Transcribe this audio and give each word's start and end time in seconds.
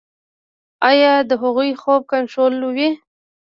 ایا 0.89 1.13
د 1.29 1.31
هغوی 1.41 1.71
خوب 1.81 2.01
کنټرولوئ؟ 2.11 2.89